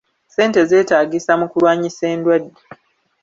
[0.29, 2.51] Ssente zeetaagisa mu kulwanyisa endwadde.